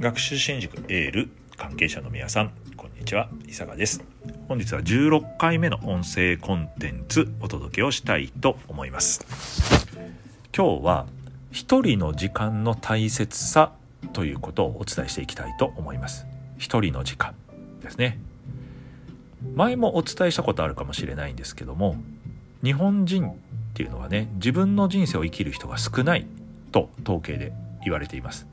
[0.00, 3.28] 学習新塾エール関係者の皆さんこんにちは。
[3.46, 4.02] 伊坂です。
[4.48, 9.26] 本日は16回目の音声コンテンツお届けをしたいと思います。
[10.56, 11.06] 今日は
[11.50, 13.72] 一人の時間の大切さ
[14.14, 16.26] ということをお伝えしていきたいと思います。
[16.56, 17.34] 一人の時間
[17.82, 18.18] ですね。
[19.54, 21.96] 前もお伝えしたことあるかもしれないんですけども
[22.64, 23.34] 日本人っ
[23.74, 26.26] ていうのはね自分の人生を生きる人が少ない
[26.72, 27.52] と統計で
[27.84, 28.46] 言われています。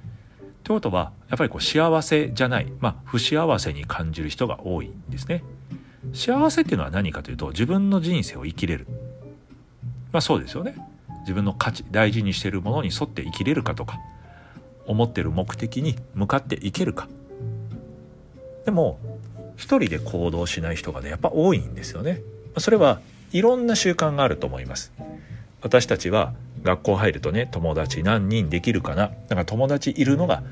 [0.67, 5.45] ということはやっぱりこう幸せじゃない、まあ、不幸せに感じる人が多いんですね。
[6.11, 8.85] 幸せっていうのは何かというと自分の人生を生きれる。
[10.11, 10.75] まあそうですよね。
[11.21, 13.97] 自分の価値大事にしているものに沿って生きれるかとか
[14.87, 17.07] 思ってる目的に向かっていけるか。
[18.65, 18.99] でも
[19.55, 22.19] 一人で行動しない人がねやっぱ多いんですよね。
[22.57, 22.99] それは
[23.31, 24.91] いろんな習慣があると思います。
[25.61, 26.33] 私たちは
[26.63, 29.07] 学校入るとね友達何人できるかな？
[29.07, 30.43] だから友達いるのが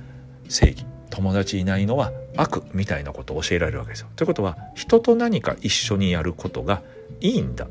[0.49, 4.07] 正義友達いないのは悪みたいなことを教えられるわけですよ。
[4.15, 6.81] ということは人と何か一緒にやることが
[7.21, 7.67] いいんだ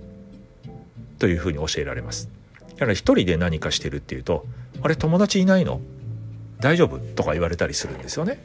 [1.19, 2.29] というふうに教えられます。
[2.73, 4.47] だから一人で何かしてるっていうと
[4.83, 5.81] 「あれ友達いないの？
[6.61, 8.43] 大丈夫?」とか言われたりするんですよね。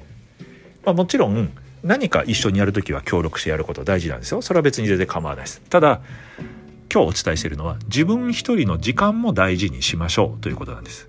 [0.86, 1.52] まあ、もちろん
[1.84, 4.42] 何か一緒にやる時は協力してやること大事なんですよ。
[4.42, 5.62] それは別に全然構わないです。
[5.70, 6.02] ただ
[6.92, 11.08] 今日お伝えしているのは自分一人の時間も大事にしましょうということなんです。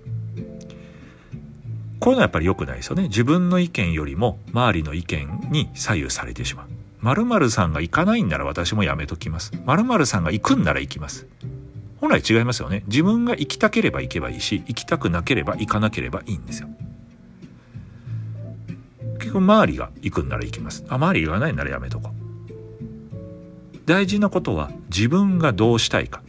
[1.99, 3.03] こういうのはやっぱり良くないですよね。
[3.03, 6.67] 自分の意見よりも周りの意見に左右されてしまう。
[7.01, 9.51] 〇〇さんが行かないんなら私もやめときます。
[9.65, 11.27] 〇〇さんが行くんなら行きます。
[11.99, 12.83] 本来違いますよね。
[12.87, 16.69] 自分が行きたければ行けばいいし、行きたくなければ行かなければいいんですよ。
[19.19, 20.83] 結局周りが行くんなら行きます。
[20.89, 22.20] あ、周り行かないならやめとこう。
[23.91, 26.21] 大事なことは自分がどうしたいか。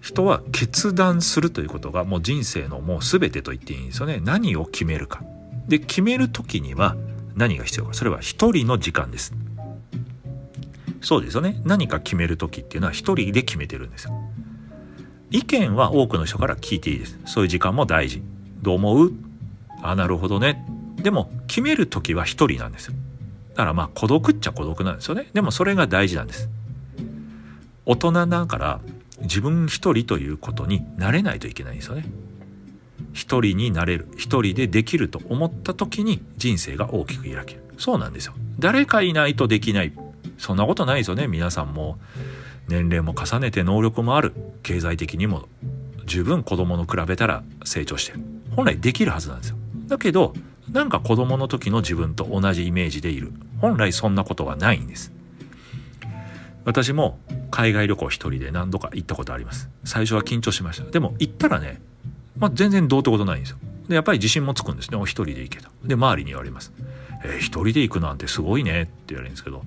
[0.00, 4.20] 人は決断するということがもう人生のもう全てと言っていいんですよね。
[4.22, 5.24] 何を決めるか。
[5.66, 6.94] で決める時には
[7.34, 7.92] 何が必要か。
[7.92, 9.34] それは一人の時間です。
[11.00, 11.60] そうですよね。
[11.64, 14.12] 何か決める時っていうのは一人で決めてるんですよ。
[15.32, 17.18] 意見は多くの人から聞いていいです。
[17.26, 18.22] そういう時間も大事。
[18.62, 19.12] どう思う？
[19.82, 20.64] あなるほどね。
[21.02, 22.94] でも決める時は一人なんですよ。
[23.54, 25.28] だからまあ孤独っちゃ孤独なんですよね。
[25.32, 26.48] でもそれが大事なんです。
[27.86, 28.80] 大人だから
[29.20, 32.04] 自分一人ということになれないといけないんですよね。
[33.12, 34.08] 一人になれる。
[34.16, 37.64] 一人でできると思った時に人生が大きく開ける。
[37.78, 38.34] そうなんですよ。
[38.58, 39.92] 誰かいないとできない。
[40.38, 41.28] そんなことないですよね。
[41.28, 41.98] 皆さんも
[42.68, 44.32] 年齢も重ねて能力もある。
[44.62, 45.48] 経済的にも
[46.06, 48.20] 十分子供の比べたら成長してる。
[48.56, 49.56] 本来できるはずなんですよ。
[49.86, 50.34] だけど
[50.70, 53.32] なんか子供の時の自分と同じイメージでいる。
[53.60, 55.12] 本来そんなことはないんです。
[56.64, 57.18] 私も
[57.50, 59.68] 海外旅行一人で何度か行ったことあります。
[59.84, 60.90] 最初は緊張しました。
[60.90, 61.80] でも行ったらね、
[62.38, 63.58] まあ、全然どうってことないんですよ。
[63.88, 64.96] で、やっぱり自信もつくんですね。
[64.96, 65.70] お一人で行けた。
[65.84, 66.72] で、周りに言われます。
[67.24, 69.62] えー、一人で行くなんてすごいねって言われるんですけど、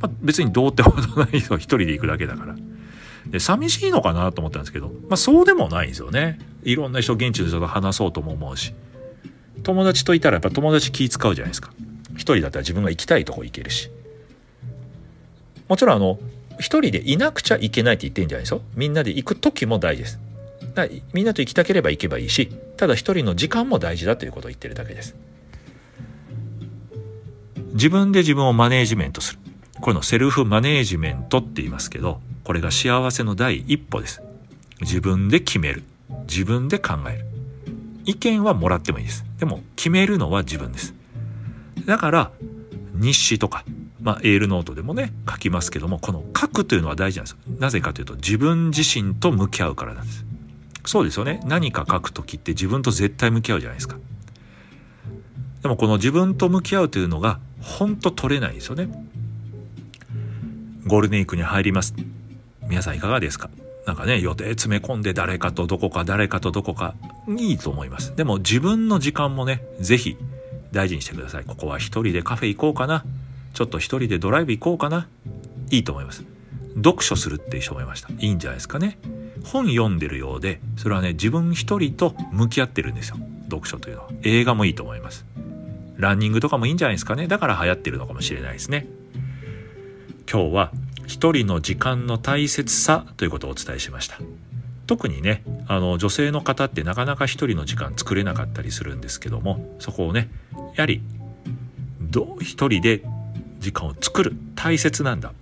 [0.00, 1.58] まあ、別にどうってことないですよ。
[1.58, 2.56] 一人で行くだけだから。
[3.26, 6.38] で、寂しいのかなと思ったんですけど、まあそうでもないんですよね。
[6.62, 8.72] いろんな人、現地の人と話そうとも思うし。
[9.68, 11.70] 友達といたらやっぱ友達気使うじゃないですか。
[12.14, 13.90] 一人だったら自分が行きたいとこ行けるし。
[15.68, 16.18] もちろんあの
[16.58, 18.62] 一人でいなくちゃいけないって言ってんじゃないですよ。
[18.76, 20.20] みんなで行く時も大事です。
[20.74, 22.48] だみんなと行きたければ行けばいいし
[22.78, 25.14] ただ一人の時間も大事だということを言ってるだけです。
[27.74, 29.40] 自分で自分をマネージメントする。
[29.82, 34.22] これのセルフマネージメントって言いますけどこれが幸せの第一歩です。
[34.80, 35.82] 自分で決める。
[36.26, 37.26] 自分で考える。
[38.06, 39.27] 意見はもらってもいいです。
[39.38, 40.94] でも決めるのは自分です。
[41.86, 42.32] だから
[42.94, 43.64] 日誌とか、
[44.02, 47.38] まあ、エールノートでもね書きますけどもこの書くというのは大事なんですよ。
[47.58, 50.24] なぜかというと自分自身と向き合うからなんです。
[50.84, 51.40] そうですよね。
[51.44, 53.96] 何か書く時って自分と絶対向き合うじゃないですか。
[55.62, 58.88] でもこの自分と向き合うというのが本当取れないですよね。
[60.86, 61.94] ゴールデンウィークに入ります。
[62.68, 63.50] 皆さんいかがですか？
[63.88, 66.94] なんかね、予定詰め込んで誰かとどこか誰かとどこか
[67.26, 68.14] いいと思います。
[68.14, 70.18] でも自分の時間もね、ぜひ
[70.72, 71.44] 大事にしてください。
[71.44, 73.02] ここは一人でカフェ行こうかな。
[73.54, 75.08] ちょっと一人でドライブ行こうかな。
[75.70, 76.22] いいと思います。
[76.76, 78.10] 読書するって人もいました。
[78.10, 78.98] いいんじゃないですかね。
[79.42, 83.16] 本読んでるようで、それはね、自分一人と向き合ってるんですよ。
[83.44, 84.10] 読書というのは。
[84.22, 85.24] 映画もいいと思います。
[85.96, 87.26] ランニングとかもいいんじゃないですかね。
[87.26, 88.86] だから流行ってるのかもしれないですね。
[90.30, 90.72] 今日は
[91.08, 94.18] 一人の時間の大切さということをお伝えしました。
[94.86, 100.30] 特にねあの女性の方ってなかなか一人の時間作れなかったりするんですけどもそこをね
[100.76, 101.02] やはり
[102.40, 103.02] 一人で
[103.58, 105.32] 時間を作る大切なんだ。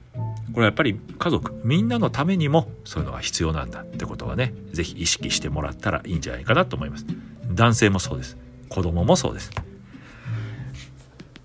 [0.52, 7.04] これはやっぱり家族みんなのためにもそういうのが必要なんだってことはね是非意識してもらったらいいんじゃないかなと思います。
[7.50, 8.36] 男性もそうです。
[8.68, 9.50] 子供もそうです。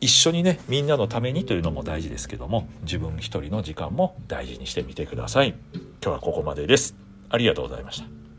[0.02, 5.56] 一緒にねみんなのためにというのも大事ですけども自分一人の時間も大事にしてみてください。
[6.04, 6.96] 今日はここまでです。
[7.30, 8.31] ありがとうございました。